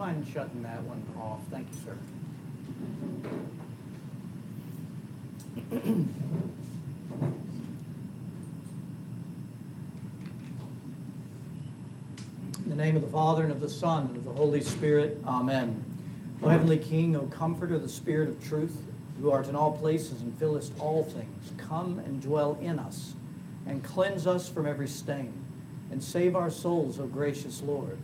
[0.00, 1.40] mind shutting that one off?
[1.50, 1.94] Thank you, sir.
[12.64, 15.20] In the name of the Father, and of the Son, and of the Holy Spirit,
[15.26, 15.84] Amen.
[16.42, 18.78] O Heavenly King, O Comforter, the Spirit of truth,
[19.20, 23.12] who art in all places and fillest all things, come and dwell in us,
[23.66, 25.34] and cleanse us from every stain,
[25.90, 27.98] and save our souls, O gracious Lord.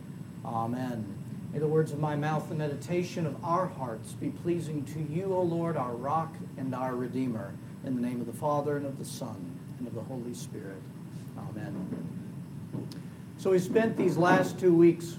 [0.45, 1.16] Amen.
[1.57, 5.33] May the words of my mouth, the meditation of our hearts be pleasing to you,
[5.33, 7.51] O Lord, our rock and our Redeemer.
[7.83, 10.77] In the name of the Father, and of the Son, and of the Holy Spirit.
[11.35, 12.87] Amen.
[13.39, 15.17] So we spent these last two weeks,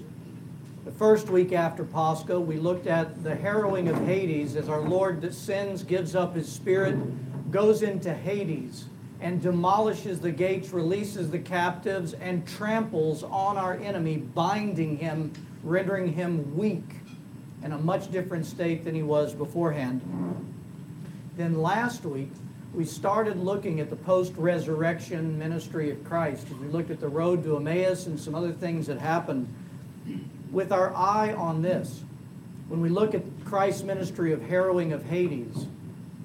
[0.85, 5.19] the first week after Pascha, we looked at the harrowing of Hades as our Lord
[5.19, 8.85] descends, gives up his spirit, goes into Hades,
[9.19, 16.13] and demolishes the gates, releases the captives, and tramples on our enemy, binding him, rendering
[16.13, 16.85] him weak
[17.63, 20.01] in a much different state than he was beforehand.
[21.35, 22.31] Then last week,
[22.73, 26.47] we started looking at the post resurrection ministry of Christ.
[26.61, 29.53] We looked at the road to Emmaus and some other things that happened
[30.51, 32.03] with our eye on this.
[32.67, 35.65] When we look at Christ's ministry of harrowing of Hades,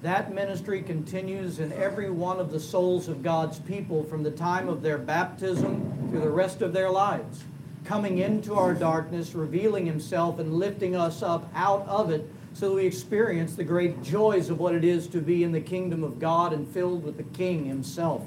[0.03, 4.69] that ministry continues in every one of the souls of God's people from the time
[4.69, 7.43] of their baptism through the rest of their lives,
[7.85, 12.75] coming into our darkness, revealing Himself, and lifting us up out of it so that
[12.75, 16.19] we experience the great joys of what it is to be in the kingdom of
[16.19, 18.23] God and filled with the King Himself.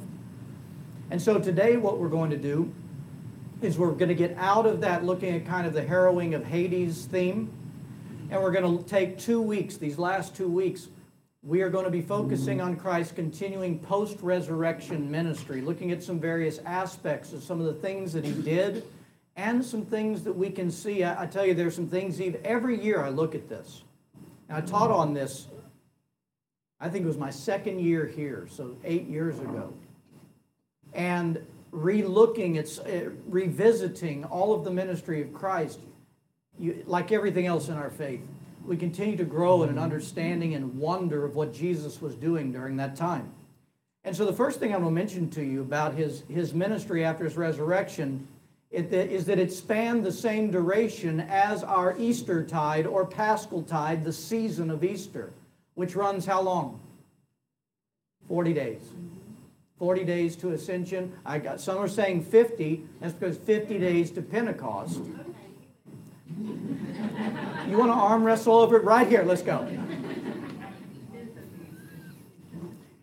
[1.10, 2.72] And so today, what we're going to do
[3.60, 6.44] is we're going to get out of that looking at kind of the harrowing of
[6.44, 7.50] Hades theme,
[8.30, 10.88] and we're going to take two weeks, these last two weeks.
[11.42, 16.20] We are going to be focusing on Christ's continuing post resurrection ministry, looking at some
[16.20, 18.84] various aspects of some of the things that he did
[19.38, 21.04] and some things that we can see.
[21.04, 23.84] I, I tell you, there's some things, even every year I look at this
[24.48, 25.46] and I taught on this,
[26.80, 29.72] I think it was my second year here, so eight years ago.
[30.92, 35.78] And relooking, it's uh, revisiting all of the ministry of Christ,
[36.58, 38.20] you, like everything else in our faith.
[38.66, 42.76] We continue to grow in an understanding and wonder of what Jesus was doing during
[42.78, 43.32] that time.
[44.04, 47.04] And so, the first thing I'm going to mention to you about his, his ministry
[47.04, 48.26] after his resurrection
[48.70, 54.12] is that it spanned the same duration as our Easter tide or Paschal tide, the
[54.12, 55.32] season of Easter,
[55.74, 56.80] which runs how long?
[58.28, 58.82] 40 days.
[59.78, 61.12] 40 days to ascension.
[61.24, 62.84] I got some are saying 50.
[63.00, 65.00] That's because 50 days to Pentecost.
[67.68, 69.22] You want to arm wrestle over it right here?
[69.22, 69.66] Let's go.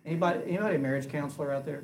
[0.06, 1.84] Anybody, anybody a marriage counselor out there?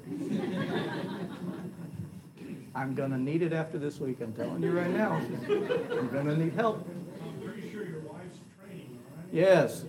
[2.74, 4.22] I'm going to need it after this week.
[4.22, 5.14] I'm telling you right now.
[5.14, 6.88] I'm going to need help.
[7.22, 9.26] I'm pretty sure your wife's training, right?
[9.32, 9.84] Yes.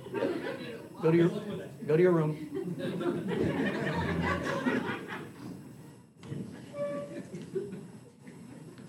[1.00, 1.28] Go to your
[1.87, 2.37] go to your room.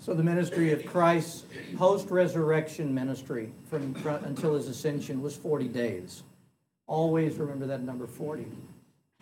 [0.00, 1.46] So the ministry of Christ,
[1.78, 6.24] post-resurrection ministry from until his ascension was 40 days.
[6.86, 8.46] Always remember that number 40.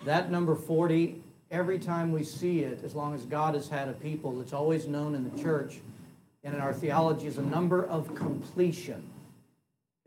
[0.05, 3.93] That number 40 every time we see it, as long as God has had a
[3.93, 5.79] people, it's always known in the church
[6.43, 9.09] and in our theology as a number of completion.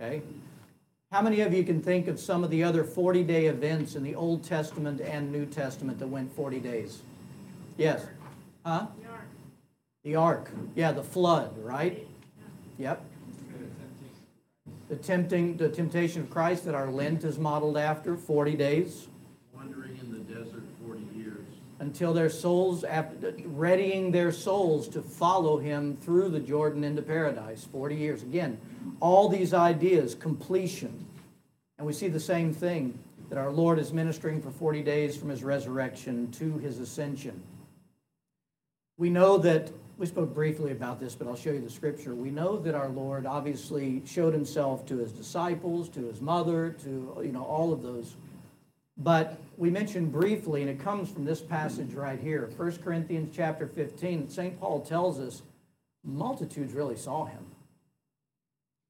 [0.01, 0.21] Okay?
[1.11, 4.03] How many of you can think of some of the other 40 day events in
[4.03, 7.01] the Old Testament and New Testament that went 40 days?
[7.77, 8.05] Yes?
[8.65, 8.87] Huh?
[9.01, 9.21] The ark.
[10.03, 10.51] The ark.
[10.75, 12.05] Yeah, the flood, right?
[12.79, 13.05] Yep.
[14.89, 19.07] The tempting the temptation of Christ that our Lent is modeled after, 40 days
[21.85, 22.83] until their souls,
[23.45, 27.63] readying their souls to follow him through the Jordan into paradise.
[27.71, 28.23] 40 years.
[28.23, 28.59] Again,
[28.99, 31.05] all these ideas, completion.
[31.77, 32.97] And we see the same thing
[33.29, 37.43] that our Lord is ministering for 40 days from his resurrection to his ascension.
[38.97, 42.15] We know that, we spoke briefly about this, but I'll show you the scripture.
[42.15, 47.21] We know that our Lord obviously showed himself to his disciples, to his mother, to
[47.23, 48.15] you know all of those
[48.97, 53.67] but we mentioned briefly, and it comes from this passage right here, 1 Corinthians chapter
[53.67, 54.29] 15.
[54.29, 54.59] St.
[54.59, 55.41] Paul tells us
[56.03, 57.45] multitudes really saw him.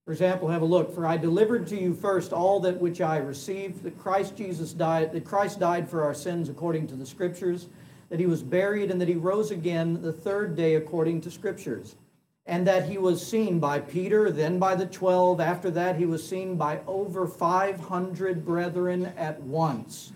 [0.05, 0.93] For example, have a look.
[0.93, 5.11] For I delivered to you first all that which I received, that Christ Jesus died,
[5.13, 7.67] that Christ died for our sins according to the Scriptures,
[8.09, 11.95] that he was buried, and that he rose again the third day according to Scriptures
[12.45, 15.39] and that he was seen by Peter, then by the twelve.
[15.39, 20.13] After that, he was seen by over 500 brethren at once,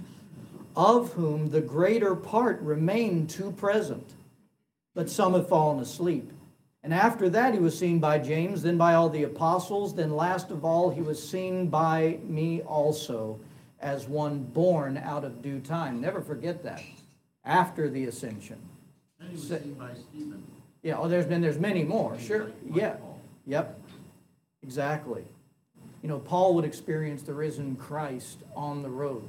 [0.76, 4.14] of whom the greater part remain to present,
[4.94, 6.32] but some have fallen asleep.
[6.84, 9.94] And after that, he was seen by James, then by all the apostles.
[9.94, 13.40] Then, last of all, he was seen by me also
[13.82, 16.00] as one born out of due time.
[16.00, 16.82] Never forget that.
[17.44, 18.60] After the ascension.
[19.22, 20.44] He was seen by Stephen.
[20.82, 22.52] Yeah, oh, there's been, there's many more, sure.
[22.74, 22.96] Yeah,
[23.46, 23.80] yep,
[24.64, 25.26] exactly.
[26.02, 29.28] You know, Paul would experience the risen Christ on the road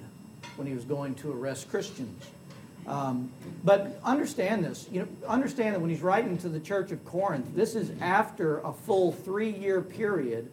[0.56, 2.25] when he was going to arrest Christians.
[2.87, 3.31] Um,
[3.64, 7.55] but understand this, you know, understand that when he's writing to the church of Corinth,
[7.55, 10.50] this is after a full three year period,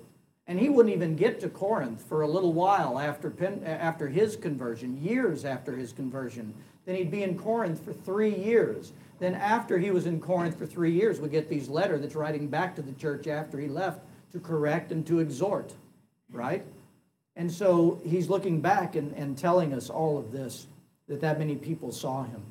[0.47, 4.35] and he wouldn't even get to Corinth for a little while after, Pen- after his
[4.35, 6.53] conversion, years after his conversion.
[6.85, 8.94] Then he'd be in Corinth for three years.
[9.19, 12.47] Then, after he was in Corinth for three years, we get these letter that's writing
[12.47, 13.99] back to the church after he left
[14.31, 15.73] to correct and to exhort,
[16.31, 16.63] right?
[17.35, 20.67] And so he's looking back and, and telling us all of this,
[21.07, 22.41] that that many people saw him.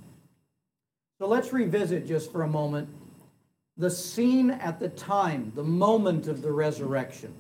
[1.19, 2.89] So let's revisit just for a moment
[3.77, 7.33] the scene at the time, the moment of the resurrection.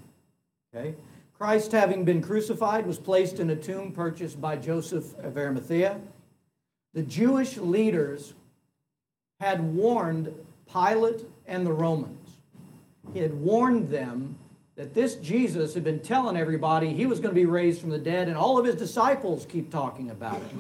[0.75, 0.94] Okay?
[1.38, 6.00] Christ, having been crucified, was placed in a tomb purchased by Joseph of Arimathea.
[6.94, 8.34] The Jewish leaders
[9.41, 10.33] had warned
[10.73, 12.31] Pilate and the Romans.
[13.12, 14.37] He had warned them
[14.77, 17.99] that this Jesus had been telling everybody he was going to be raised from the
[17.99, 20.50] dead, and all of his disciples keep talking about it.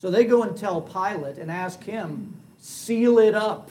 [0.00, 3.70] So they go and tell Pilate and ask him, seal it up,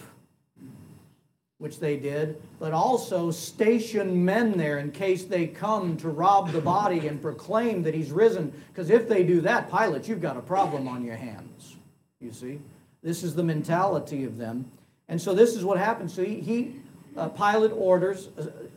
[1.58, 6.62] which they did, but also station men there in case they come to rob the
[6.62, 8.52] body and proclaim that he's risen.
[8.68, 11.76] Because if they do that, Pilate, you've got a problem on your hands.
[12.20, 12.60] You see?
[13.06, 14.72] This is the mentality of them.
[15.08, 16.12] And so this is what happens.
[16.12, 16.76] So he, he
[17.16, 18.30] uh, Pilate orders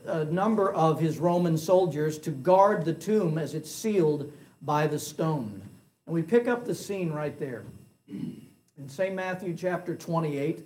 [0.06, 4.30] a, a number of his Roman soldiers to guard the tomb as it's sealed
[4.60, 5.62] by the stone.
[6.04, 7.64] And we pick up the scene right there.
[8.06, 9.14] In St.
[9.14, 10.62] Matthew chapter 28,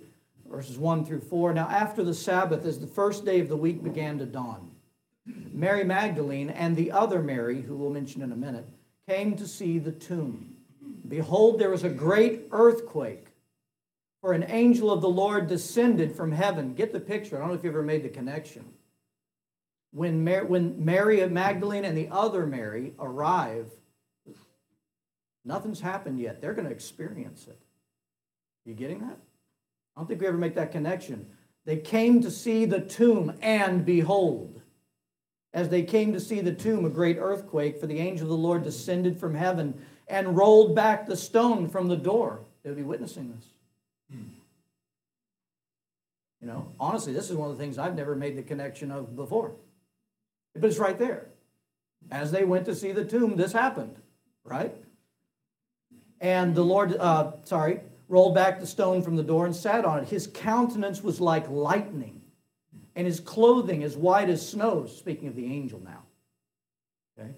[0.51, 1.53] verses 1 through 4.
[1.53, 4.71] Now, after the Sabbath, as the first day of the week began to dawn,
[5.25, 8.67] Mary Magdalene and the other Mary, who we'll mention in a minute,
[9.07, 10.57] came to see the tomb.
[11.07, 13.27] Behold, there was a great earthquake,
[14.23, 16.75] for an angel of the Lord descended from heaven.
[16.75, 17.35] Get the picture.
[17.35, 18.63] I don't know if you ever made the connection.
[19.91, 23.69] When Mary, when Mary Magdalene and the other Mary arrive,
[25.43, 26.39] nothing's happened yet.
[26.39, 27.59] They're going to experience it.
[28.63, 29.17] You getting that?
[29.97, 31.27] I don't think we ever make that connection.
[31.65, 34.61] They came to see the tomb, and behold,
[35.53, 38.37] as they came to see the tomb, a great earthquake, for the angel of the
[38.37, 42.39] Lord descended from heaven and rolled back the stone from the door.
[42.63, 43.47] They'll be witnessing this.
[46.43, 49.15] You know, honestly, this is one of the things I've never made the connection of
[49.15, 49.55] before.
[50.53, 51.29] But it's right there.
[52.11, 53.95] As they went to see the tomb, this happened,
[54.43, 54.75] right?
[56.19, 57.79] And the Lord, uh, sorry,
[58.09, 60.09] rolled back the stone from the door and sat on it.
[60.09, 62.21] His countenance was like lightning,
[62.93, 64.85] and his clothing as white as snow.
[64.85, 66.03] Speaking of the angel now.
[67.17, 67.31] Okay?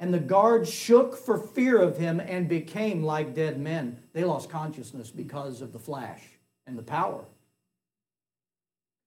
[0.00, 4.02] And the guards shook for fear of him and became like dead men.
[4.12, 6.22] They lost consciousness because of the flash
[6.66, 7.24] and the power.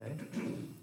[0.04, 0.16] Okay?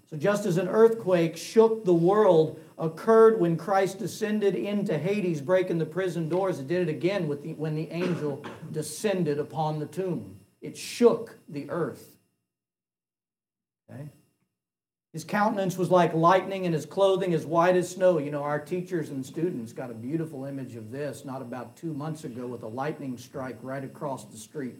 [0.09, 5.77] So, just as an earthquake shook the world, occurred when Christ descended into Hades, breaking
[5.77, 9.85] the prison doors, it did it again with the, when the angel descended upon the
[9.85, 10.37] tomb.
[10.61, 12.17] It shook the earth.
[13.89, 14.09] Okay?
[15.13, 18.17] His countenance was like lightning, and his clothing as white as snow.
[18.17, 21.93] You know, our teachers and students got a beautiful image of this not about two
[21.93, 24.79] months ago with a lightning strike right across the street.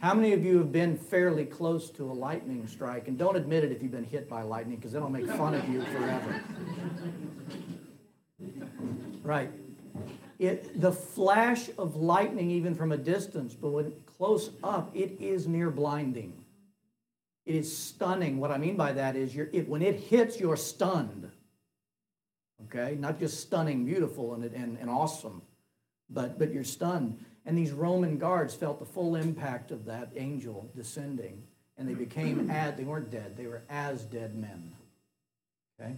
[0.00, 3.08] How many of you have been fairly close to a lightning strike?
[3.08, 5.68] And don't admit it if you've been hit by lightning, because it'll make fun of
[5.68, 6.42] you forever.
[9.22, 9.50] Right.
[10.38, 15.46] It, the flash of lightning, even from a distance, but when close up, it is
[15.46, 16.44] near blinding.
[17.46, 18.38] It is stunning.
[18.38, 21.30] What I mean by that is it, when it hits, you're stunned.
[22.64, 22.96] Okay?
[22.98, 25.42] Not just stunning, beautiful, and, and, and awesome,
[26.10, 27.24] but, but you're stunned.
[27.46, 31.42] And these Roman guards felt the full impact of that angel descending,
[31.76, 34.72] and they became as, they weren't dead, they were as dead men.
[35.80, 35.96] Okay?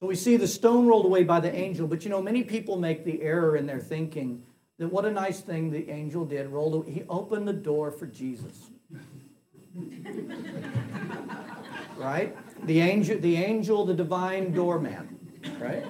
[0.00, 2.76] So we see the stone rolled away by the angel, but you know, many people
[2.76, 4.42] make the error in their thinking
[4.78, 6.90] that what a nice thing the angel did, rolled away.
[6.90, 8.70] He opened the door for Jesus.
[11.98, 12.34] right?
[12.66, 15.18] The angel, the angel, the divine doorman,
[15.60, 15.84] right?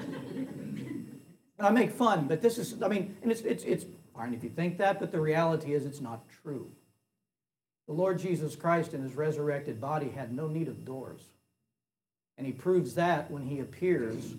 [1.58, 3.84] And I make fun, but this is, I mean, and it's, it's, it's
[4.20, 6.70] fine if you think that, but the reality is it's not true.
[7.86, 11.22] The Lord Jesus Christ in his resurrected body had no need of doors.
[12.36, 14.34] And he proves that when he appears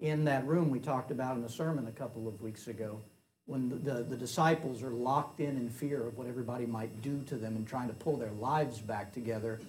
[0.00, 3.00] in that room we talked about in the sermon a couple of weeks ago,
[3.44, 7.22] when the, the, the, disciples are locked in in fear of what everybody might do
[7.28, 9.60] to them and trying to pull their lives back together.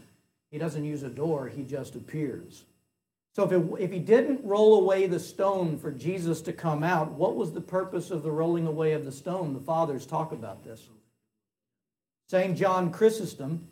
[0.50, 2.64] He doesn't use a door, he just appears.
[3.38, 7.12] So if, it, if he didn't roll away the stone for Jesus to come out,
[7.12, 9.54] what was the purpose of the rolling away of the stone?
[9.54, 10.88] The fathers talk about this.
[12.30, 12.58] St.
[12.58, 13.68] John Chrysostom,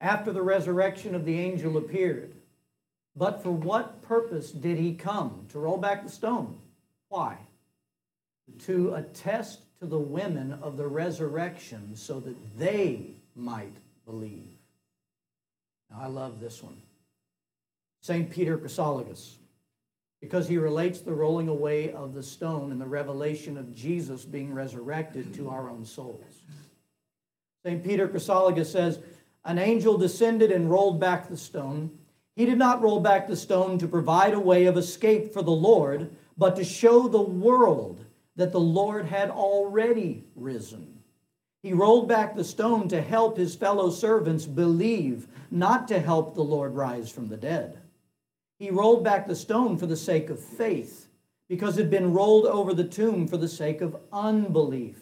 [0.00, 2.36] after the resurrection of the angel appeared,
[3.16, 5.46] but for what purpose did he come?
[5.48, 6.56] To roll back the stone.
[7.08, 7.36] Why?
[8.60, 13.74] To attest to the women of the resurrection so that they might
[14.06, 14.56] believe.
[15.90, 16.80] Now, I love this one.
[18.00, 18.30] St.
[18.30, 19.36] Peter Chrysologus,
[20.20, 24.54] because he relates the rolling away of the stone and the revelation of Jesus being
[24.54, 26.42] resurrected to our own souls.
[27.64, 27.84] St.
[27.84, 29.00] Peter Chrysologus says,
[29.44, 31.98] An angel descended and rolled back the stone.
[32.36, 35.50] He did not roll back the stone to provide a way of escape for the
[35.50, 38.04] Lord, but to show the world
[38.36, 41.00] that the Lord had already risen.
[41.62, 46.42] He rolled back the stone to help his fellow servants believe, not to help the
[46.42, 47.79] Lord rise from the dead.
[48.60, 51.08] He rolled back the stone for the sake of faith,
[51.48, 54.98] because it had been rolled over the tomb for the sake of unbelief.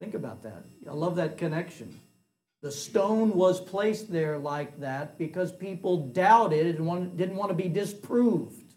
[0.00, 0.64] Think about that.
[0.88, 2.00] I love that connection.
[2.62, 7.68] The stone was placed there like that because people doubted and didn't want to be
[7.68, 8.74] disproved.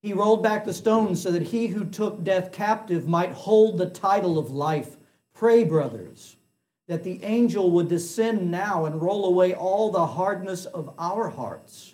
[0.00, 3.90] He rolled back the stone so that he who took death captive might hold the
[3.90, 4.96] title of life.
[5.34, 6.36] Pray, brothers,
[6.88, 11.92] that the angel would descend now and roll away all the hardness of our hearts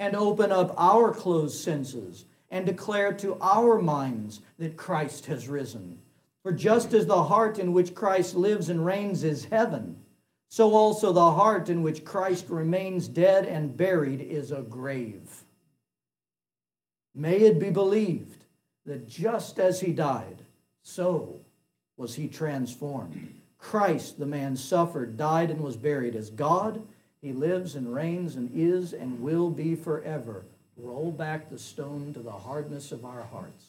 [0.00, 5.98] and open up our closed senses and declare to our minds that Christ has risen.
[6.42, 9.98] For just as the heart in which Christ lives and reigns is heaven,
[10.48, 15.44] so also the heart in which Christ remains dead and buried is a grave.
[17.14, 18.46] May it be believed
[18.86, 20.42] that just as he died,
[20.82, 21.42] so
[21.98, 23.34] was he transformed.
[23.58, 26.82] Christ, the man, suffered, died, and was buried as God
[27.22, 30.44] he lives and reigns and is and will be forever.
[30.76, 33.66] Roll back the stone to the hardness of our hearts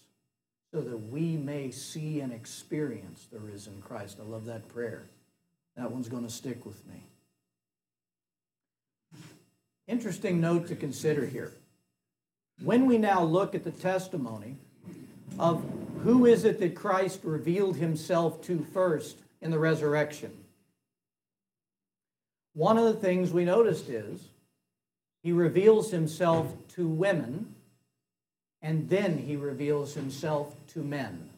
[0.73, 4.19] so that we may see and experience the risen Christ.
[4.21, 5.03] I love that prayer.
[5.75, 7.03] That one's going to stick with me.
[9.87, 11.51] Interesting note to consider here.
[12.63, 14.55] When we now look at the testimony
[15.37, 15.65] of
[16.03, 20.31] who is it that Christ revealed himself to first in the resurrection,
[22.53, 24.21] one of the things we noticed is
[25.23, 27.55] he reveals himself to women
[28.61, 31.29] and then he reveals himself to men.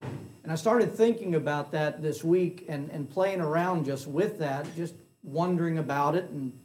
[0.00, 4.66] And I started thinking about that this week and, and playing around just with that,
[4.74, 6.58] just wondering about it, and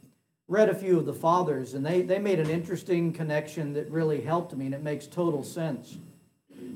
[0.48, 4.22] read a few of the fathers, and they, they made an interesting connection that really
[4.22, 5.98] helped me, and it makes total sense.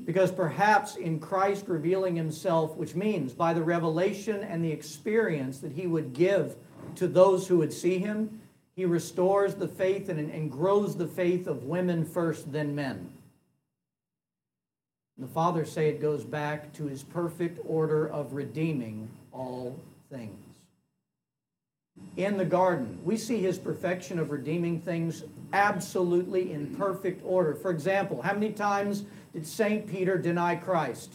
[0.05, 5.71] Because perhaps in Christ revealing himself, which means by the revelation and the experience that
[5.71, 6.55] he would give
[6.95, 8.41] to those who would see him,
[8.75, 13.11] he restores the faith and, and grows the faith of women first, then men.
[15.17, 19.77] And the fathers say it goes back to his perfect order of redeeming all
[20.09, 20.49] things.
[22.15, 27.53] In the garden, we see his perfection of redeeming things absolutely in perfect order.
[27.53, 29.03] For example, how many times
[29.39, 29.87] did St.
[29.87, 31.13] Peter deny Christ?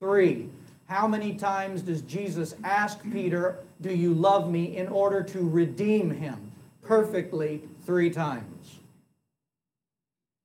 [0.00, 0.48] Three.
[0.88, 6.10] How many times does Jesus ask Peter, Do you love me, in order to redeem
[6.10, 6.50] him?
[6.82, 8.80] Perfectly, three times.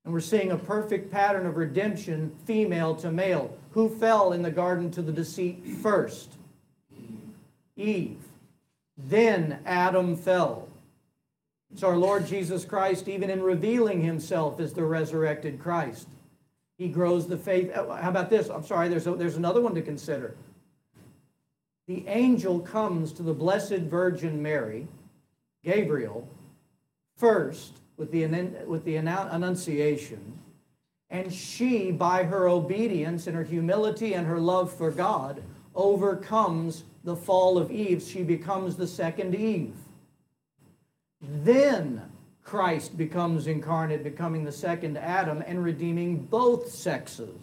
[0.06, 3.58] And we're seeing a perfect pattern of redemption, female to male.
[3.72, 6.34] Who fell in the garden to the deceit first?
[7.76, 8.20] Eve.
[8.96, 10.68] Then Adam fell.
[11.76, 16.08] So our Lord Jesus Christ, even in revealing himself, is the resurrected Christ.
[16.82, 17.72] He grows the faith.
[17.76, 18.50] Uh, how about this?
[18.50, 20.34] I'm sorry, there's, a, there's another one to consider.
[21.86, 24.88] The angel comes to the Blessed Virgin Mary,
[25.64, 26.28] Gabriel,
[27.18, 28.26] first with the,
[28.66, 30.40] with the Annunciation,
[31.12, 35.44] and she, by her obedience and her humility and her love for God,
[35.76, 38.02] overcomes the fall of Eve.
[38.02, 39.76] She becomes the second Eve.
[41.22, 42.11] Then
[42.44, 47.38] Christ becomes incarnate, becoming the second Adam and redeeming both sexes.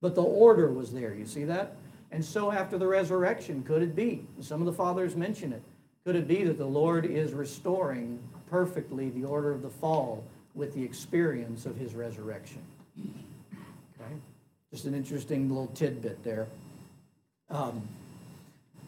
[0.00, 1.76] But the order was there, you see that?
[2.10, 4.26] And so after the resurrection, could it be?
[4.40, 5.62] Some of the fathers mention it.
[6.04, 8.18] Could it be that the Lord is restoring
[8.50, 12.60] perfectly the order of the fall with the experience of his resurrection?
[12.98, 14.12] Okay?
[14.70, 16.48] Just an interesting little tidbit there.
[17.48, 17.82] Um,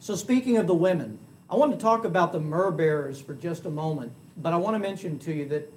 [0.01, 3.65] so, speaking of the women, I want to talk about the myrrh bearers for just
[3.65, 4.13] a moment.
[4.37, 5.73] But I want to mention to you that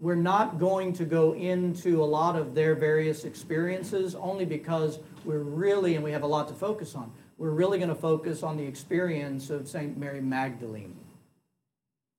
[0.00, 5.38] we're not going to go into a lot of their various experiences only because we're
[5.38, 8.56] really, and we have a lot to focus on, we're really going to focus on
[8.56, 9.96] the experience of St.
[9.96, 10.94] Mary Magdalene.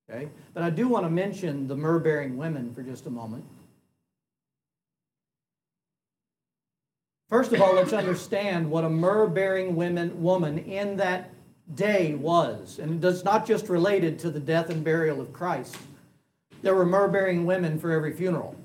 [0.08, 0.28] Okay?
[0.54, 3.44] But I do want to mention the myrrh bearing women for just a moment.
[7.28, 11.30] First of all, let's understand what a myrrh bearing woman in that
[11.74, 12.78] day was.
[12.78, 15.76] And it's not just related to the death and burial of Christ.
[16.62, 18.56] There were myrrh bearing women for every funeral.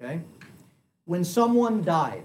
[0.00, 0.20] Okay?
[1.04, 2.24] When someone died,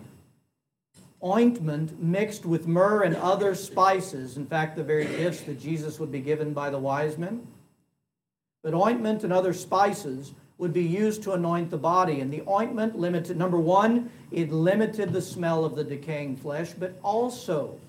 [1.24, 6.12] ointment mixed with myrrh and other spices, in fact, the very gifts that Jesus would
[6.12, 7.48] be given by the wise men,
[8.64, 12.20] but ointment and other spices would be used to anoint the body.
[12.20, 16.98] And the ointment limited, number one, it limited the smell of the decaying flesh, but
[17.04, 17.80] also,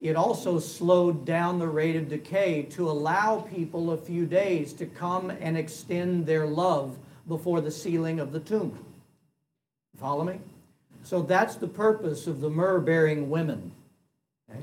[0.00, 4.86] it also slowed down the rate of decay to allow people a few days to
[4.86, 6.96] come and extend their love
[7.26, 8.78] before the sealing of the tomb.
[9.98, 10.40] Follow me?
[11.04, 13.72] So that's the purpose of the myrrh bearing women.
[14.50, 14.60] Okay?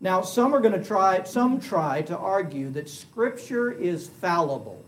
[0.00, 4.81] Now, some are going to try, some try to argue that Scripture is fallible.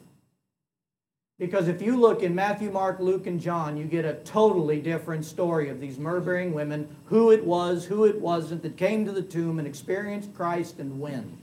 [1.38, 5.24] Because if you look in Matthew, Mark, Luke, and John, you get a totally different
[5.24, 9.12] story of these myrrh bearing women, who it was, who it wasn't that came to
[9.12, 11.38] the tomb and experienced Christ and when.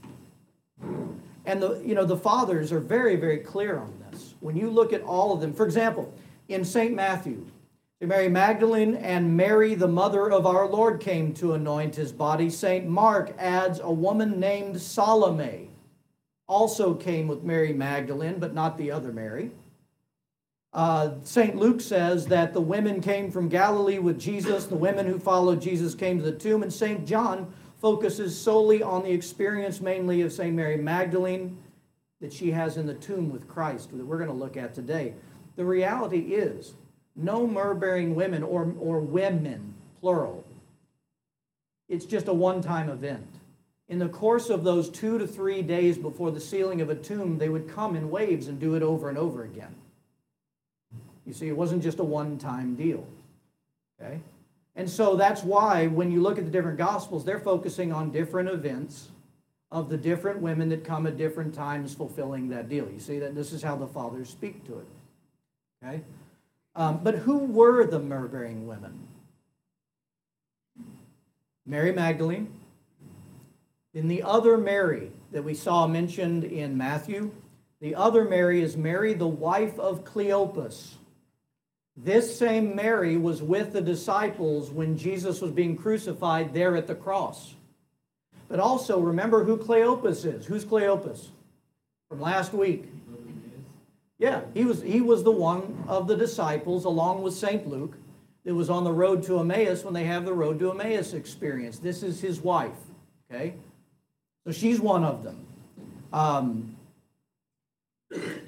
[1.44, 4.34] And the, you know, the fathers are very, very clear on this.
[4.40, 6.12] When you look at all of them, for example,
[6.48, 6.94] in St.
[6.94, 7.46] Matthew,
[8.00, 12.48] Mary Magdalene and Mary, the mother of our Lord, came to anoint his body.
[12.48, 12.88] St.
[12.88, 15.68] Mark adds a woman named Salome
[16.52, 19.50] also came with Mary Magdalene, but not the other Mary.
[20.72, 21.54] Uh, St.
[21.56, 25.94] Luke says that the women came from Galilee with Jesus, the women who followed Jesus
[25.94, 27.06] came to the tomb, and St.
[27.06, 30.54] John focuses solely on the experience mainly of St.
[30.54, 31.58] Mary Magdalene
[32.20, 35.12] that she has in the tomb with Christ that we're going to look at today.
[35.56, 36.72] The reality is,
[37.16, 40.44] no myrrh bearing women or, or women, plural.
[41.88, 43.28] It's just a one time event.
[43.88, 47.36] In the course of those two to three days before the sealing of a tomb,
[47.36, 49.74] they would come in waves and do it over and over again.
[51.26, 53.06] You see, it wasn't just a one time deal.
[54.00, 54.20] Okay?
[54.74, 58.48] And so that's why when you look at the different gospels, they're focusing on different
[58.48, 59.10] events
[59.70, 62.90] of the different women that come at different times fulfilling that deal.
[62.90, 64.86] You see that this is how the fathers speak to it.
[65.84, 66.02] Okay?
[66.74, 69.08] Um, but who were the myrrh bearing women?
[71.66, 72.52] Mary Magdalene.
[73.94, 77.30] Then the other Mary that we saw mentioned in Matthew,
[77.80, 80.94] the other Mary is Mary, the wife of Cleopas.
[81.96, 86.94] This same Mary was with the disciples when Jesus was being crucified there at the
[86.94, 87.54] cross.
[88.48, 90.46] But also remember who Cleopas is.
[90.46, 91.28] Who's Cleopas?
[92.08, 92.84] From last week.
[94.18, 97.66] Yeah, he was, he was the one of the disciples, along with St.
[97.66, 97.96] Luke,
[98.44, 101.78] that was on the road to Emmaus when they have the road to Emmaus experience.
[101.78, 102.76] This is his wife,
[103.30, 103.54] okay?
[104.46, 105.46] So she's one of them.
[106.12, 106.76] Um,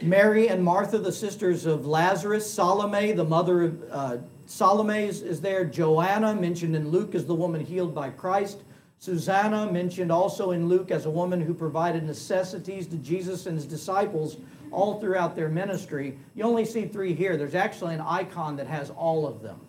[0.02, 5.40] Mary and Martha, the sisters of Lazarus, Salome, the mother of uh, Salome is, is
[5.40, 5.64] there.
[5.64, 8.58] Joanna, mentioned in Luke as the woman healed by Christ.
[8.98, 13.66] Susanna, mentioned also in Luke as a woman who provided necessities to Jesus and his
[13.66, 14.36] disciples
[14.70, 16.18] all throughout their ministry.
[16.34, 17.36] You only see three here.
[17.36, 19.60] There's actually an icon that has all of them.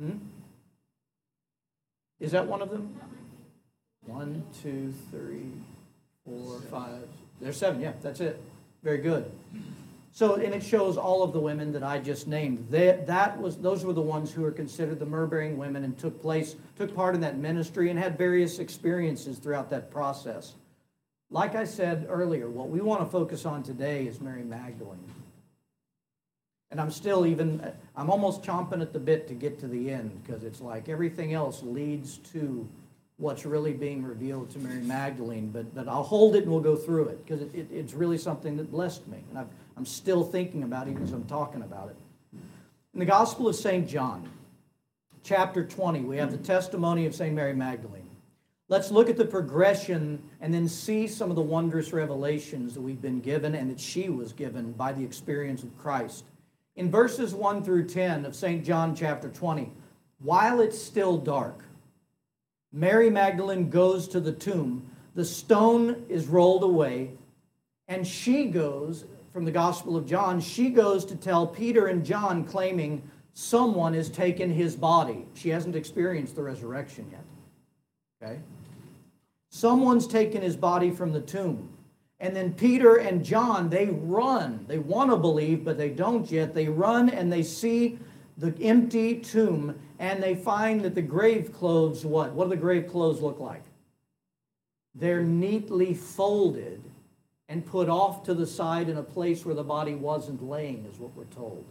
[0.00, 0.16] Hmm?
[2.20, 2.96] Is that one of them?
[4.06, 5.52] One, two, three,
[6.24, 7.06] four, five.
[7.40, 7.80] There's seven.
[7.80, 8.40] Yeah, that's it.
[8.82, 9.30] Very good.
[10.12, 12.66] So, and it shows all of the women that I just named.
[12.70, 16.56] That was, those were the ones who were considered the myrrh-bearing women and took place,
[16.76, 20.54] took part in that ministry and had various experiences throughout that process.
[21.30, 24.98] Like I said earlier, what we want to focus on today is Mary Magdalene.
[26.70, 30.22] And I'm still even, I'm almost chomping at the bit to get to the end
[30.24, 32.66] because it's like everything else leads to
[33.18, 35.50] what's really being revealed to Mary Magdalene.
[35.50, 38.16] But, but I'll hold it and we'll go through it because it, it, it's really
[38.16, 39.18] something that blessed me.
[39.28, 41.96] And I've, I'm still thinking about it even as I'm talking about it.
[42.94, 43.86] In the Gospel of St.
[43.88, 44.28] John,
[45.22, 47.34] chapter 20, we have the testimony of St.
[47.34, 48.08] Mary Magdalene.
[48.68, 53.00] Let's look at the progression and then see some of the wondrous revelations that we've
[53.00, 56.24] been given and that she was given by the experience of Christ.
[56.76, 58.64] In verses 1 through 10 of St.
[58.64, 59.72] John chapter 20,
[60.20, 61.64] while it's still dark,
[62.72, 64.90] Mary Magdalene goes to the tomb.
[65.14, 67.12] The stone is rolled away,
[67.88, 72.44] and she goes, from the Gospel of John, she goes to tell Peter and John,
[72.44, 73.02] claiming
[73.34, 75.26] someone has taken his body.
[75.34, 77.24] She hasn't experienced the resurrection yet.
[78.20, 78.40] Okay?
[79.50, 81.68] Someone's taken his body from the tomb.
[82.20, 84.64] And then Peter and John, they run.
[84.66, 86.52] They want to believe, but they don't yet.
[86.52, 87.98] They run and they see
[88.38, 92.32] the empty tomb and they find that the grave clothes what?
[92.32, 93.64] What do the grave clothes look like?
[94.94, 96.82] They're neatly folded
[97.48, 100.98] and put off to the side in a place where the body wasn't laying, is
[100.98, 101.64] what we're told.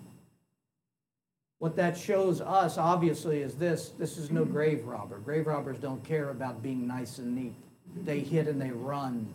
[1.60, 5.20] What that shows us, obviously, is this this is no grave robber.
[5.20, 7.56] Grave robbers don't care about being nice and neat.
[8.04, 9.28] They hit and they run.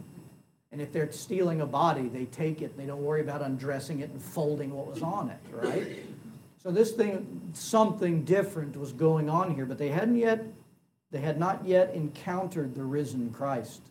[0.70, 2.76] And if they're stealing a body, they take it.
[2.76, 5.98] They don't worry about undressing it and folding what was on it, right?
[6.62, 10.44] So this thing, something different was going on here, but they hadn't yet,
[11.11, 13.83] they had not yet encountered the risen Christ.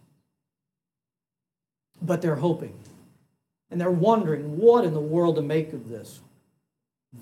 [2.02, 2.74] But they're hoping.
[3.70, 6.22] And they're wondering what in the world to make of this.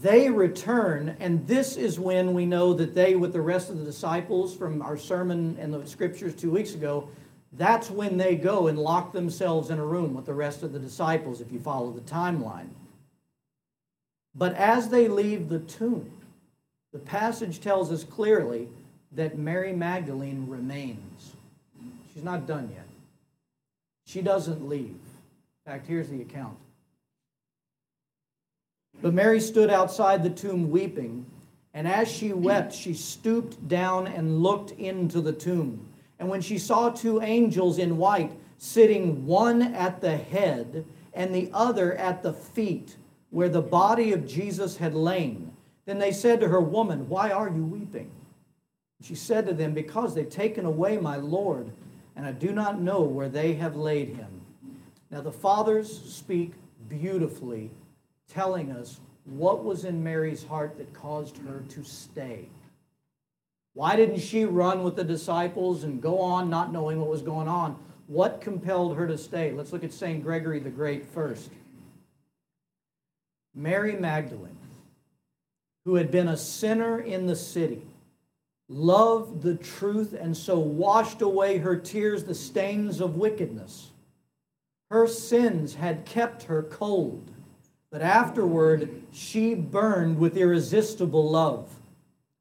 [0.02, 3.86] They return, and this is when we know that they, with the rest of the
[3.86, 7.10] disciples from our sermon and the scriptures two weeks ago,
[7.54, 10.80] that's when they go and lock themselves in a room with the rest of the
[10.80, 12.68] disciples, if you follow the timeline.
[14.36, 16.12] But as they leave the tomb,
[16.92, 18.68] the passage tells us clearly
[19.12, 21.36] that Mary Magdalene remains.
[22.14, 22.86] She's not done yet.
[24.06, 24.96] She doesn't leave.
[25.66, 26.58] In fact, here's the account.
[29.02, 31.26] But Mary stood outside the tomb weeping,
[31.74, 35.86] and as she wept, she stooped down and looked into the tomb.
[36.20, 41.50] And when she saw two angels in white sitting one at the head and the
[41.54, 42.96] other at the feet,
[43.30, 45.54] where the body of Jesus had lain,
[45.86, 48.12] then they said to her, Woman, why are you weeping?
[49.02, 51.72] She said to them, Because they've taken away my Lord,
[52.16, 54.42] and I do not know where they have laid him.
[55.10, 56.54] Now the fathers speak
[56.88, 57.72] beautifully,
[58.28, 62.50] telling us what was in Mary's heart that caused her to stay.
[63.74, 67.48] Why didn't she run with the disciples and go on not knowing what was going
[67.48, 67.78] on?
[68.08, 69.52] What compelled her to stay?
[69.52, 70.24] Let's look at St.
[70.24, 71.52] Gregory the Great first.
[73.56, 74.58] Mary Magdalene,
[75.86, 77.82] who had been a sinner in the city,
[78.68, 83.90] loved the truth and so washed away her tears the stains of wickedness.
[84.92, 87.32] Her sins had kept her cold,
[87.92, 91.70] but afterward she burned with irresistible love.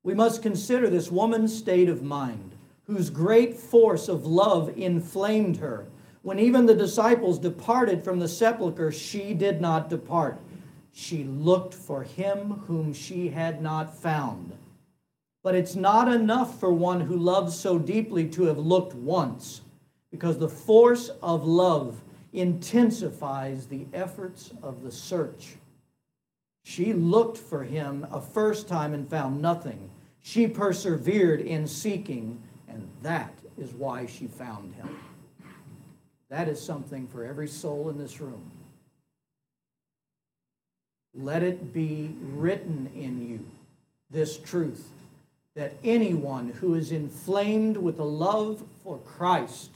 [0.03, 2.53] We must consider this woman's state of mind,
[2.87, 5.87] whose great force of love inflamed her.
[6.23, 10.39] When even the disciples departed from the sepulchre, she did not depart.
[11.01, 14.53] She looked for him whom she had not found.
[15.45, 19.61] But it's not enough for one who loves so deeply to have looked once,
[20.11, 25.55] because the force of love intensifies the efforts of the search.
[26.65, 29.91] She looked for him a first time and found nothing.
[30.21, 34.99] She persevered in seeking, and that is why she found him.
[36.29, 38.58] That is something for every soul in this room.
[41.15, 43.45] Let it be written in you,
[44.11, 44.89] this truth,
[45.55, 49.71] that anyone who is inflamed with a love for Christ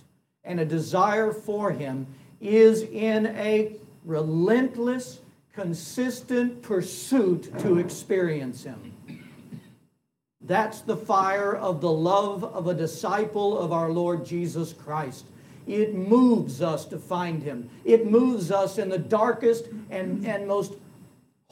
[0.45, 2.07] and a desire for him
[2.41, 3.73] is in a
[4.05, 5.21] relentless
[5.55, 8.93] consistent pursuit to experience Him.
[10.41, 15.27] That's the fire of the love of a disciple of our Lord Jesus Christ.
[15.67, 17.71] It moves us to find Him.
[17.85, 20.75] It moves us in the darkest and, and most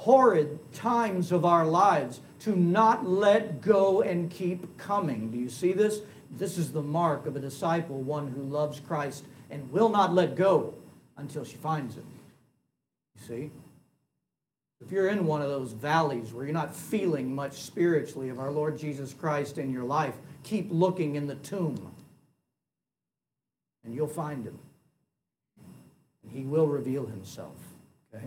[0.01, 5.31] horrid times of our lives to not let go and keep coming.
[5.31, 6.01] Do you see this?
[6.31, 10.37] This is the mark of a disciple, one who loves Christ and will not let
[10.37, 10.73] go
[11.19, 12.07] until she finds Him.
[13.15, 13.51] You see?
[14.83, 18.51] If you're in one of those valleys where you're not feeling much spiritually of our
[18.51, 21.93] Lord Jesus Christ in your life, keep looking in the tomb
[23.85, 24.59] and you'll find him.
[26.27, 27.57] He will reveal himself.
[28.15, 28.25] Okay?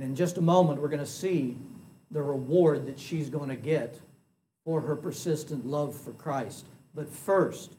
[0.00, 1.58] And in just a moment, we're going to see
[2.10, 4.00] the reward that she's going to get
[4.64, 6.64] for her persistent love for Christ.
[6.94, 7.72] But first,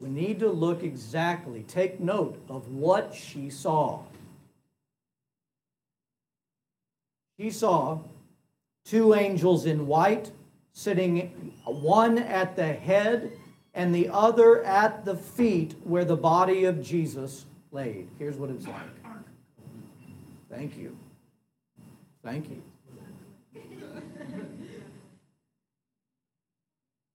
[0.00, 4.00] we need to look exactly, take note of what she saw.
[7.38, 8.00] She saw
[8.84, 10.32] two angels in white
[10.72, 13.30] sitting, one at the head
[13.74, 18.08] and the other at the feet where the body of Jesus laid.
[18.18, 18.80] Here's what it's like.
[20.50, 20.96] Thank you.
[22.24, 22.62] Thank you.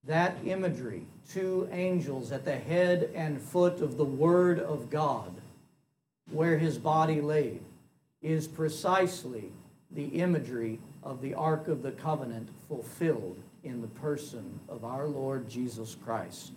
[0.06, 5.32] That imagery, two angels at the head and foot of the Word of God,
[6.30, 7.60] where his body laid,
[8.22, 9.50] is precisely
[9.90, 15.48] the imagery of the Ark of the Covenant fulfilled in the person of our Lord
[15.48, 16.52] Jesus Christ.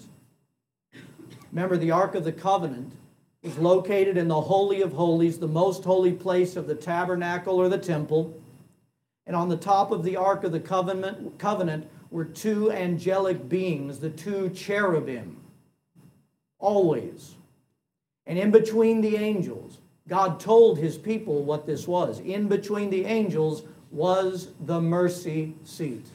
[1.52, 2.94] Remember, the Ark of the Covenant
[3.42, 7.68] is located in the Holy of Holies, the most holy place of the tabernacle or
[7.68, 8.40] the temple.
[9.26, 14.00] And on the top of the Ark of the Covenant, covenant were two angelic beings,
[14.00, 15.38] the two cherubim,
[16.60, 17.36] always.
[18.26, 22.20] And in between the angels, God told his people what this was.
[22.20, 26.06] In between the angels was the mercy seat.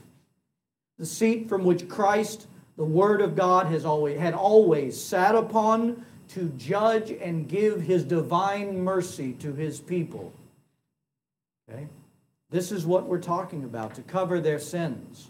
[0.99, 6.05] The seat from which Christ, the Word of God, has always, had always sat upon
[6.29, 10.33] to judge and give his divine mercy to his people.
[11.71, 11.87] Okay?
[12.51, 15.29] This is what we're talking about to cover their sins.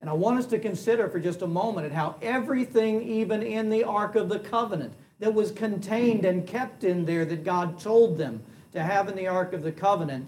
[0.00, 3.70] And I want us to consider for just a moment at how everything, even in
[3.70, 8.18] the Ark of the Covenant, that was contained and kept in there that God told
[8.18, 10.26] them to have in the Ark of the Covenant,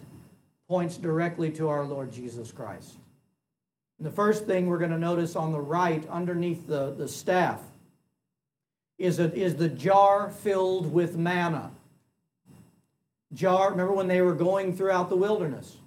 [0.68, 2.94] points directly to our Lord Jesus Christ.
[3.98, 7.60] And the first thing we're going to notice on the right, underneath the, the staff,
[8.96, 11.72] is, a, is the jar filled with manna.
[13.32, 15.78] Jar, remember when they were going throughout the wilderness?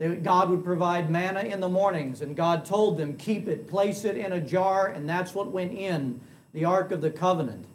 [0.00, 4.16] God would provide manna in the mornings, and God told them, keep it, place it
[4.16, 6.20] in a jar, and that's what went in
[6.52, 7.66] the Ark of the Covenant.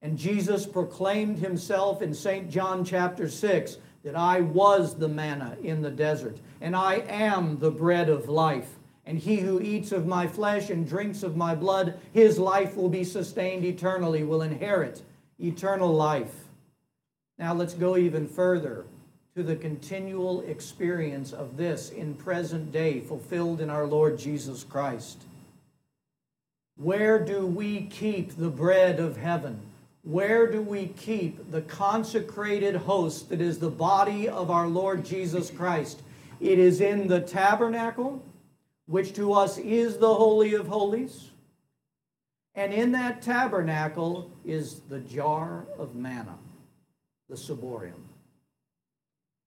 [0.00, 2.50] And Jesus proclaimed himself in St.
[2.50, 7.70] John chapter 6 that I was the manna in the desert, and I am the
[7.70, 8.76] bread of life.
[9.04, 12.88] And he who eats of my flesh and drinks of my blood, his life will
[12.88, 15.02] be sustained eternally, will inherit
[15.38, 16.34] eternal life.
[17.38, 18.86] Now let's go even further
[19.36, 25.24] to the continual experience of this in present day, fulfilled in our Lord Jesus Christ.
[26.76, 29.60] Where do we keep the bread of heaven?
[30.04, 35.50] Where do we keep the consecrated host that is the body of our Lord Jesus
[35.50, 36.00] Christ?
[36.40, 38.22] It is in the tabernacle
[38.86, 41.30] which to us is the Holy of Holies.
[42.54, 46.38] And in that tabernacle is the jar of manna,
[47.28, 48.00] the ciborium.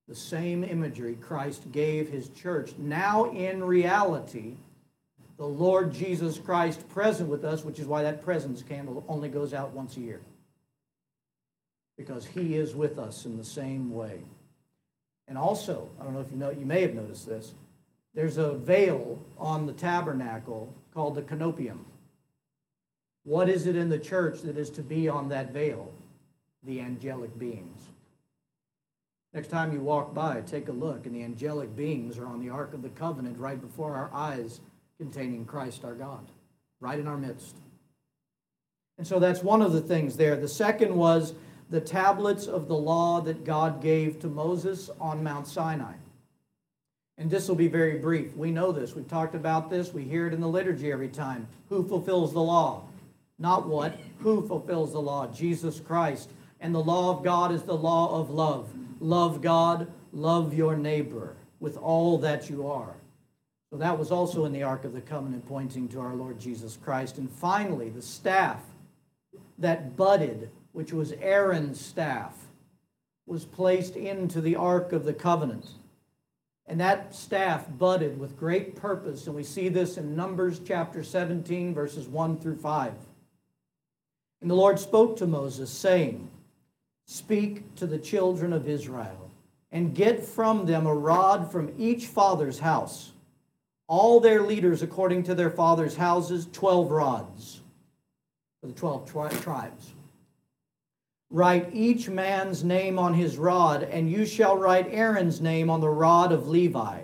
[0.10, 2.74] The same imagery Christ gave his church.
[2.80, 4.56] Now, in reality,
[5.38, 9.54] the Lord Jesus Christ present with us, which is why that presence candle only goes
[9.54, 10.20] out once a year.
[11.96, 14.20] Because he is with us in the same way.
[15.28, 17.54] And also, I don't know if you know, you may have noticed this,
[18.16, 21.78] there's a veil on the tabernacle called the conopeum.
[23.26, 25.92] What is it in the church that is to be on that veil?
[26.64, 27.80] The angelic beings.
[29.34, 32.50] Next time you walk by, take a look, and the angelic beings are on the
[32.50, 34.60] Ark of the Covenant right before our eyes,
[34.98, 36.32] containing Christ our God,
[36.80, 37.56] right in our midst.
[38.98, 40.36] And so that's one of the things there.
[40.36, 41.34] The second was
[41.70, 45.94] the tablets of the law that God gave to Moses on Mount Sinai.
[47.20, 48.36] And this will be very brief.
[48.36, 48.96] We know this.
[48.96, 49.94] We've talked about this.
[49.94, 51.48] We hear it in the liturgy every time.
[51.68, 52.84] Who fulfills the law?
[53.38, 53.98] Not what.
[54.20, 55.28] Who fulfills the law?
[55.28, 56.32] Jesus Christ.
[56.62, 58.70] And the law of God is the law of love.
[59.00, 62.96] Love God, love your neighbor with all that you are.
[63.70, 66.78] So that was also in the Ark of the Covenant, pointing to our Lord Jesus
[66.84, 67.18] Christ.
[67.18, 68.62] And finally, the staff
[69.60, 72.34] that budded, which was Aaron's staff,
[73.28, 75.70] was placed into the Ark of the Covenant.
[76.66, 79.28] And that staff budded with great purpose.
[79.28, 82.94] And we see this in Numbers chapter 17, verses 1 through 5.
[84.42, 86.30] And the Lord spoke to Moses, saying,
[87.12, 89.32] Speak to the children of Israel,
[89.72, 93.14] and get from them a rod from each father's house,
[93.88, 97.62] all their leaders according to their father's houses, 12 rods
[98.62, 99.92] for the 12 tri- tribes.
[101.32, 105.90] Write each man's name on his rod, and you shall write Aaron's name on the
[105.90, 107.02] rod of Levi.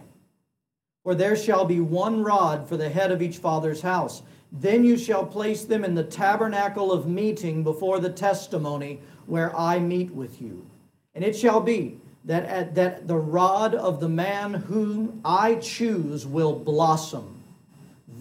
[1.03, 4.21] For there shall be one rod for the head of each father's house.
[4.59, 9.79] Then you shall place them in the tabernacle of meeting before the testimony where I
[9.79, 10.65] meet with you.
[11.13, 16.25] And it shall be that, at, that the rod of the man whom I choose
[16.25, 17.43] will blossom.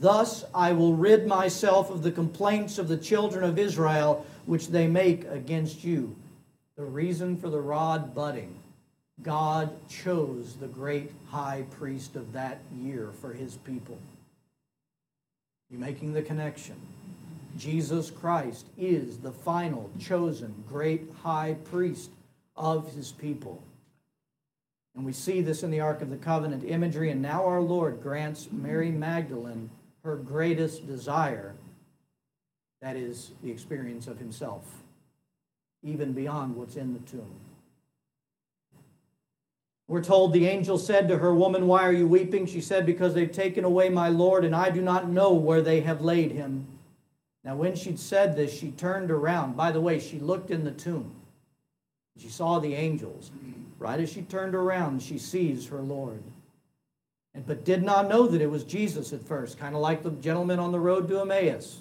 [0.01, 4.87] Thus I will rid myself of the complaints of the children of Israel which they
[4.87, 6.17] make against you.
[6.77, 8.55] The reason for the rod budding
[9.23, 13.97] God chose the great high priest of that year for his people.
[15.75, 16.77] You making the connection?
[17.59, 22.11] Jesus Christ is the final chosen great high priest
[22.55, 23.61] of his people.
[24.95, 28.01] And we see this in the Ark of the Covenant imagery, and now our Lord
[28.01, 29.69] grants Mary Magdalene
[30.05, 31.57] her greatest desire
[32.81, 34.85] that is the experience of himself,
[35.83, 37.35] even beyond what's in the tomb.
[39.87, 42.47] We're told the angel said to her, Woman, why are you weeping?
[42.47, 45.81] She said, Because they've taken away my Lord, and I do not know where they
[45.81, 46.67] have laid him.
[47.45, 49.57] Now, when she'd said this, she turned around.
[49.57, 51.15] By the way, she looked in the tomb.
[52.19, 53.31] She saw the angels.
[53.79, 56.23] Right as she turned around, she sees her Lord.
[57.35, 60.13] and but did not know that it was Jesus at first, kind of like the
[60.13, 61.81] gentleman on the road to Emmaus.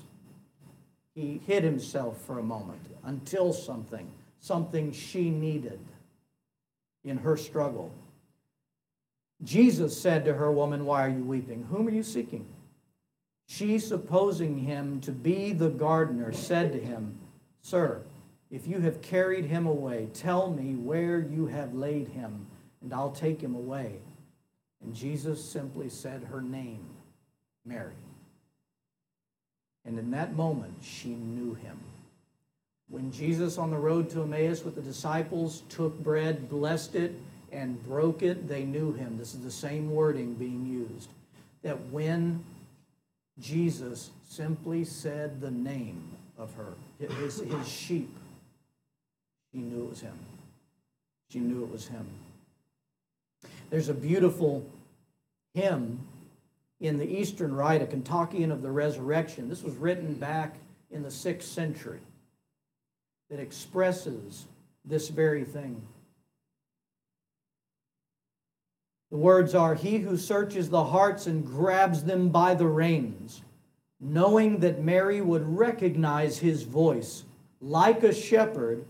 [1.13, 5.79] He hid himself for a moment until something, something she needed
[7.03, 7.91] in her struggle.
[9.43, 11.67] Jesus said to her, Woman, why are you weeping?
[11.69, 12.45] Whom are you seeking?
[13.47, 17.17] She, supposing him to be the gardener, said to him,
[17.61, 18.01] Sir,
[18.49, 22.45] if you have carried him away, tell me where you have laid him,
[22.81, 23.99] and I'll take him away.
[24.81, 26.85] And Jesus simply said her name,
[27.65, 27.93] Mary.
[29.85, 31.79] And in that moment, she knew him.
[32.89, 37.15] When Jesus on the road to Emmaus with the disciples took bread, blessed it,
[37.51, 39.17] and broke it, they knew him.
[39.17, 41.09] This is the same wording being used.
[41.61, 42.43] That when
[43.39, 46.03] Jesus simply said the name
[46.37, 48.15] of her, his, his sheep,
[49.51, 50.17] she knew it was him.
[51.29, 52.07] She knew it was him.
[53.69, 54.65] There's a beautiful
[55.53, 55.99] hymn
[56.79, 59.47] in the Eastern Rite, a kontakion of the Resurrection.
[59.49, 60.55] This was written back
[60.91, 61.99] in the sixth century
[63.33, 64.45] that expresses
[64.85, 65.81] this very thing.
[69.09, 73.41] The words are He who searches the hearts and grabs them by the reins,
[73.99, 77.23] knowing that Mary would recognize his voice,
[77.59, 78.85] like a shepherd,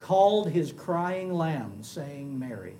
[0.00, 2.74] called his crying lamb, saying, Mary.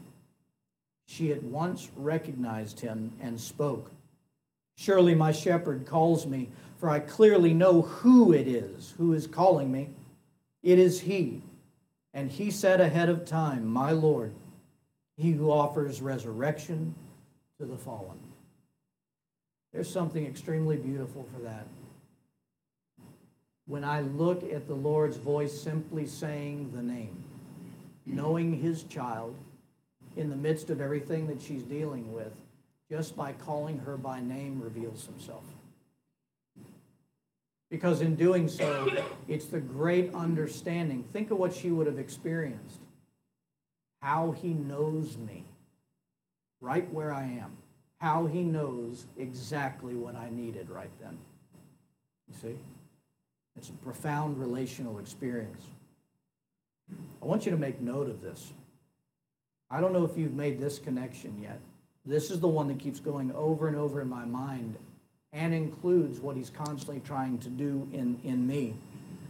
[1.07, 3.92] She at once recognized him and spoke.
[4.76, 6.48] Surely my shepherd calls me,
[6.79, 9.90] for I clearly know who it is who is calling me.
[10.62, 11.42] It is he.
[12.12, 14.32] And he said ahead of time, My Lord,
[15.16, 16.94] he who offers resurrection
[17.58, 18.18] to the fallen.
[19.72, 21.66] There's something extremely beautiful for that.
[23.66, 27.22] When I look at the Lord's voice simply saying the name,
[28.04, 29.36] knowing his child
[30.16, 32.32] in the midst of everything that she's dealing with,
[32.90, 35.44] just by calling her by name reveals himself.
[37.70, 38.90] Because in doing so,
[39.28, 41.04] it's the great understanding.
[41.12, 42.80] Think of what she would have experienced.
[44.02, 45.44] How he knows me,
[46.61, 47.56] right where I am.
[47.98, 51.16] How he knows exactly what I needed right then.
[52.28, 52.59] You see?
[53.56, 55.62] It's a profound relational experience.
[57.22, 58.52] I want you to make note of this.
[59.70, 61.61] I don't know if you've made this connection yet.
[62.04, 64.76] This is the one that keeps going over and over in my mind
[65.32, 68.74] and includes what he's constantly trying to do in, in me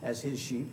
[0.03, 0.69] as his sheep.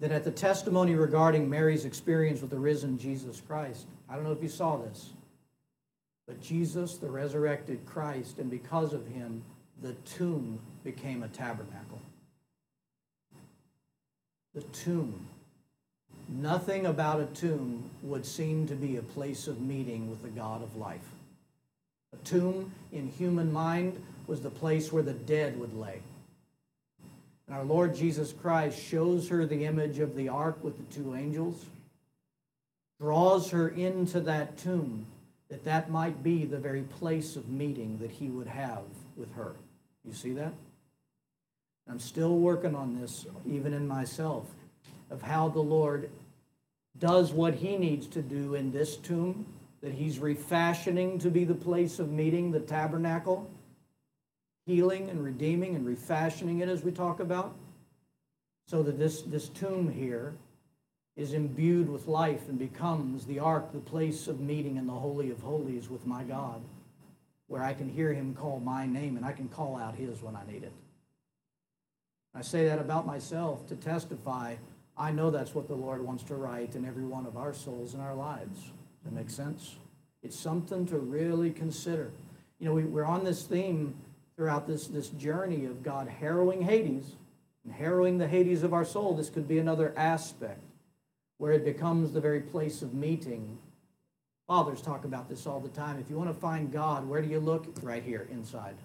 [0.00, 4.32] That at the testimony regarding Mary's experience with the risen Jesus Christ, I don't know
[4.32, 5.10] if you saw this,
[6.26, 9.44] but Jesus, the resurrected Christ, and because of him,
[9.80, 12.00] the tomb became a tabernacle.
[14.54, 15.28] The tomb
[16.28, 20.62] Nothing about a tomb would seem to be a place of meeting with the God
[20.62, 21.00] of life.
[22.12, 26.00] A tomb in human mind was the place where the dead would lay.
[27.46, 31.14] And our Lord Jesus Christ shows her the image of the ark with the two
[31.14, 31.66] angels,
[33.00, 35.06] draws her into that tomb,
[35.48, 38.84] that that might be the very place of meeting that he would have
[39.16, 39.54] with her.
[40.04, 40.52] You see that?
[41.88, 44.46] I'm still working on this, even in myself,
[45.10, 46.10] of how the Lord
[46.98, 49.46] does what he needs to do in this tomb
[49.82, 53.50] that he's refashioning to be the place of meeting, the tabernacle,
[54.64, 57.54] healing and redeeming and refashioning it as we talk about,
[58.68, 60.34] so that this, this tomb here
[61.16, 65.30] is imbued with life and becomes the ark, the place of meeting in the Holy
[65.30, 66.62] of Holies with my God,
[67.48, 70.36] where I can hear him call my name and I can call out his when
[70.36, 70.72] I need it.
[72.34, 74.54] I say that about myself to testify
[74.96, 77.94] I know that's what the Lord wants to write in every one of our souls
[77.94, 78.70] and our lives.
[79.04, 79.76] That makes sense?
[80.22, 82.10] It's something to really consider.
[82.58, 83.94] You know, we, we're on this theme
[84.36, 87.12] throughout this, this journey of God harrowing Hades
[87.64, 89.14] and harrowing the Hades of our soul.
[89.14, 90.60] This could be another aspect
[91.38, 93.58] where it becomes the very place of meeting.
[94.46, 95.98] Fathers talk about this all the time.
[95.98, 97.66] If you want to find God, where do you look?
[97.82, 98.76] Right here, inside.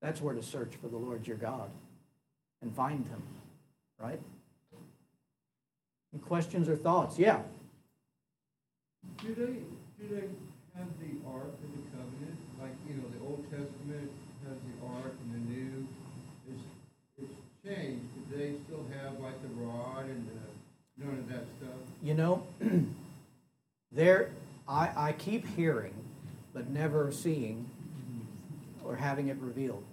[0.00, 1.70] That's where to search for the Lord your God
[2.60, 3.22] and find him,
[4.00, 4.20] right?
[6.12, 7.18] Any questions or thoughts?
[7.18, 7.40] Yeah.
[9.22, 10.26] Do they, do they
[10.76, 12.38] have the Ark of the Covenant?
[12.60, 14.10] Like, you know, the Old Testament
[14.48, 15.86] has the Ark and the New.
[16.50, 16.62] It's,
[17.18, 17.32] it's
[17.64, 18.02] changed.
[18.30, 21.78] Do they still have like the rod and the, none of that stuff?
[22.02, 22.42] You know,
[23.92, 24.30] there,
[24.68, 25.94] I, I keep hearing,
[26.52, 27.70] but never seeing
[28.84, 29.84] or having it revealed.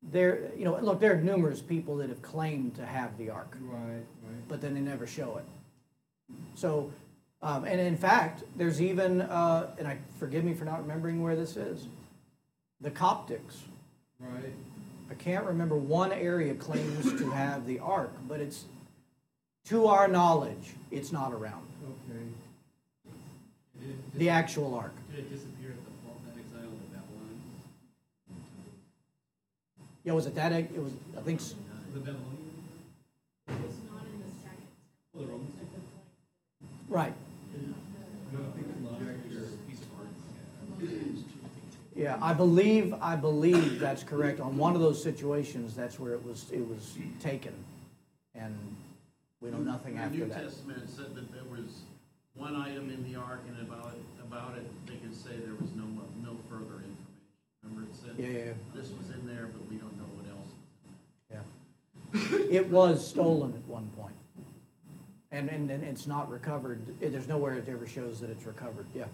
[0.00, 3.56] There, you know, look, there are numerous people that have claimed to have the ark.
[3.62, 4.48] Right, right.
[4.48, 5.44] but then they never show it.
[6.54, 6.92] So
[7.44, 11.36] Um, and in fact, there's even, uh, and I forgive me for not remembering where
[11.36, 11.86] this is,
[12.80, 13.58] the Coptics.
[14.18, 14.52] Right?
[15.10, 18.64] I can't remember one area claims to have the ark, but it's
[19.66, 21.66] to our knowledge, it's not around.
[21.84, 22.18] Okay.
[23.78, 24.94] Did The actual ark.
[25.10, 27.40] did it disappear at the fall of exile of Babylon?
[30.02, 30.50] Yeah, was it that?
[30.52, 30.92] It was.
[31.18, 31.40] I think.
[31.40, 31.54] s-
[31.92, 32.30] The Babylonian?
[33.48, 34.66] It's not in the second.
[35.14, 35.50] Oh, the Romans?
[36.88, 37.12] Right.
[39.68, 40.08] Piece of art.
[42.04, 42.94] Yeah, I believe.
[43.00, 44.38] I believe that's correct.
[44.38, 46.50] On one of those situations, that's where it was.
[46.52, 47.54] It was taken,
[48.34, 48.54] and
[49.40, 50.36] we know nothing after The that.
[50.36, 51.80] New Testament said that there was
[52.34, 55.70] one item in the ark, and about it, about it, they could say there was
[55.74, 56.96] no, mo- no further information.
[57.62, 58.14] Remember it said?
[58.18, 58.52] Yeah, yeah, yeah.
[58.74, 60.50] This was in there, but we don't know what else.
[61.32, 62.58] Yeah.
[62.60, 64.14] It was stolen at one point,
[65.32, 66.82] and and, and it's not recovered.
[67.00, 68.84] There's nowhere it ever shows that it's recovered.
[68.94, 69.04] Yeah.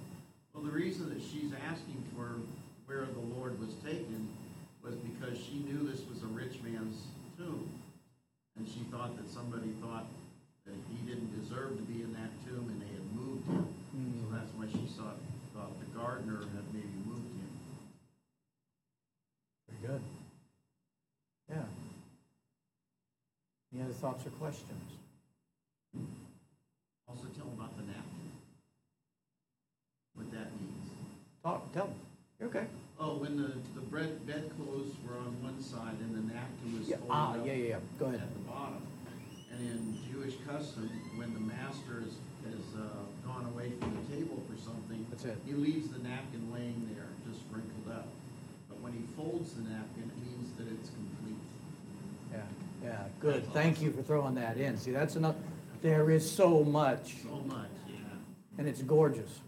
[0.52, 2.34] Well, the reason that she's asking for
[2.90, 4.28] where the Lord was taken
[4.82, 7.06] was because she knew this was a rich man's
[7.38, 7.70] tomb.
[8.58, 10.06] And she thought that somebody thought
[10.66, 13.62] that he didn't deserve to be in that tomb and they had moved him.
[13.92, 14.34] So mm-hmm.
[14.34, 15.22] that's why she thought,
[15.54, 17.50] thought the gardener had maybe moved him.
[19.70, 20.02] Very good.
[21.48, 21.70] Yeah.
[23.72, 24.98] Any other thoughts or questions?
[27.06, 28.34] Also tell them about the napkin.
[30.14, 30.90] What that means.
[31.44, 31.72] Talk.
[31.72, 32.09] Tell me.
[32.42, 32.64] Okay.
[32.98, 36.96] Oh, when the, the bread, bedclothes were on one side and the napkin was Yeah.
[36.96, 37.32] folded Ah.
[37.34, 37.52] up Yeah.
[37.52, 37.68] Yeah.
[37.68, 37.78] Yeah.
[37.98, 38.20] Go ahead.
[38.20, 38.82] at the bottom.
[39.52, 42.16] And in Jewish custom, when the master has,
[42.48, 42.86] has uh,
[43.26, 45.38] gone away from the table for something, That's it.
[45.46, 48.08] he leaves the napkin laying there, just wrinkled up.
[48.68, 51.40] But when he folds the napkin, it means that it's complete.
[52.32, 52.42] Yeah.
[52.82, 53.04] Yeah.
[53.20, 53.52] Good.
[53.52, 54.76] Thank you for throwing that in.
[54.78, 55.36] See, that's enough.
[55.82, 57.94] There is so much, So much, yeah.
[58.58, 59.40] and it's gorgeous.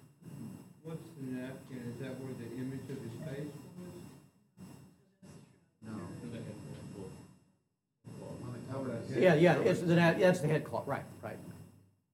[1.33, 1.80] What's the napkin?
[1.89, 3.97] Is that where the image of his face was?
[5.80, 5.97] No.
[5.97, 6.12] On
[8.53, 8.91] the cover.
[8.93, 9.22] that's it it.
[9.22, 9.35] Yeah.
[9.35, 9.57] Yeah.
[9.64, 10.87] It's the that's the head cloth.
[10.87, 11.05] Right.
[11.22, 11.39] Right.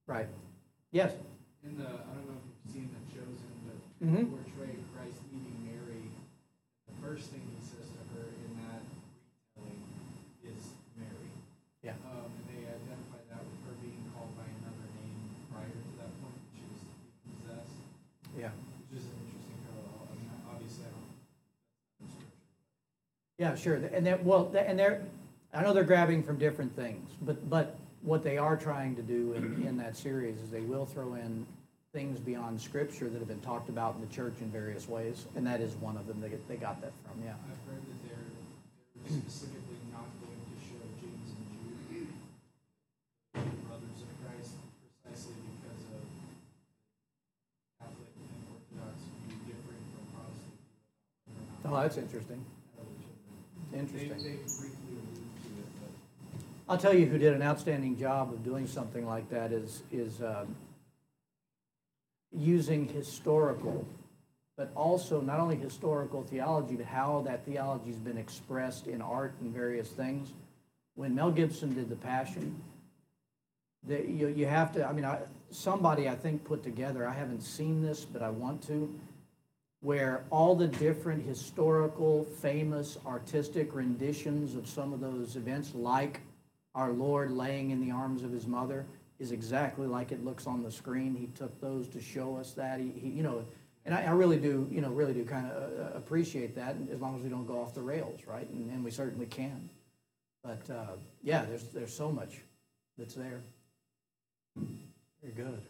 [0.06, 0.28] Right.
[0.92, 1.12] Yes.
[1.64, 3.74] In the, I don't know if you've seen The Chosen, but
[4.06, 4.16] Mhm.
[4.16, 6.06] they portray Christ meeting Mary.
[6.86, 8.82] The first thing he says to her in that
[9.58, 9.82] retelling
[10.46, 10.62] is
[10.96, 11.30] Mary.
[11.82, 11.98] Yeah.
[12.06, 16.14] Um, and they identify that with her being called by another name prior to that
[16.22, 16.80] point, when she was
[17.36, 17.82] possessed,
[18.38, 18.54] Yeah.
[18.88, 20.08] which is an interesting parallel.
[20.08, 21.10] I mean, obviously, I don't.
[22.00, 22.48] that's scripture.
[23.38, 23.76] Yeah, sure.
[23.76, 25.00] And that, well, and they're,
[25.54, 29.32] I know they're grabbing from different things, but, but what they are trying to do
[29.34, 31.46] in, in that series is they will throw in
[31.92, 35.46] things beyond scripture that have been talked about in the church in various ways, and
[35.46, 36.20] that is one of them.
[36.20, 37.34] They, they got that from, yeah.
[37.48, 38.26] I've heard that they're,
[39.06, 41.46] they're specifically not going to show James and
[41.88, 42.10] Jude,
[43.70, 44.58] brothers of Christ,
[45.06, 46.02] precisely because of
[47.78, 48.98] Catholic and Orthodox
[49.30, 50.58] view differing from Protestant.
[51.70, 52.42] Oh, that's interesting.
[53.78, 54.08] Interesting.
[54.08, 58.44] they briefly allude to it, but I'll tell you who did an outstanding job of
[58.44, 60.56] doing something like that is, is um,
[62.32, 63.86] using historical,
[64.56, 69.54] but also not only historical theology, but how that theology's been expressed in art and
[69.54, 70.32] various things.
[70.96, 72.60] When Mel Gibson did The Passion,
[73.86, 75.20] the, you, you have to, I mean, I,
[75.52, 78.92] somebody I think put together, I haven't seen this, but I want to,
[79.80, 86.20] where all the different historical, famous, artistic renditions of some of those events, like
[86.74, 88.86] our Lord laying in the arms of his mother,
[89.18, 91.14] is exactly like it looks on the screen.
[91.14, 92.80] He took those to show us that.
[92.80, 93.44] He, he you know,
[93.84, 97.00] and I, I really do, you know, really do kind of uh, appreciate that, as
[97.00, 98.48] long as we don't go off the rails, right?
[98.48, 99.68] And, and we certainly can.
[100.42, 102.36] But uh, yeah, there's there's so much
[102.96, 103.40] that's there.
[104.56, 105.62] Very good.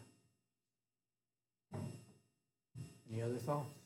[3.11, 3.78] Any other thoughts?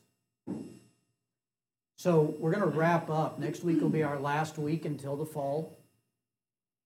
[2.04, 3.38] So we're going to wrap up.
[3.38, 5.78] Next week will be our last week until the fall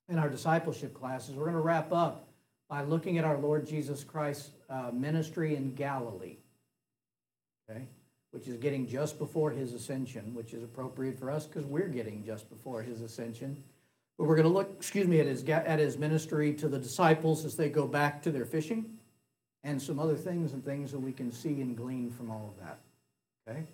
[0.09, 1.35] in our discipleship classes.
[1.35, 2.29] We're going to wrap up
[2.69, 6.37] by looking at our Lord Jesus Christ's uh, ministry in Galilee,
[7.69, 7.89] okay,
[8.31, 12.25] which is getting just before his ascension, which is appropriate for us because we're getting
[12.25, 13.61] just before his ascension.
[14.19, 17.45] But we're going to look, excuse me, at his, at his ministry to the disciples
[17.45, 18.99] as they go back to their fishing
[19.65, 22.65] and some other things and things that we can see and glean from all of
[22.65, 22.79] that.
[23.49, 23.65] Okay?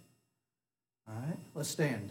[1.08, 2.10] All right, let's stand.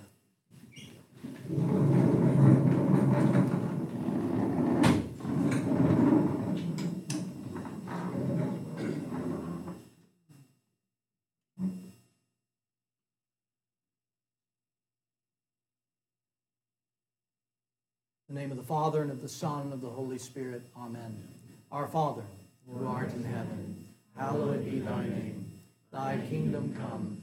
[18.30, 20.64] In the name of the Father, and of the Son, and of the Holy Spirit.
[20.78, 21.24] Amen.
[21.72, 22.24] Our Father,
[22.68, 23.86] who art in heaven,
[24.18, 25.52] hallowed be thy name.
[25.92, 27.23] Thy kingdom come,